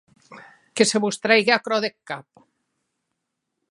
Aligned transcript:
Que 0.75 0.83
se 0.91 1.01
vos 1.03 1.21
trèigue 1.25 1.53
aquerò 1.55 1.77
deth 1.83 1.99
cap. 2.11 2.47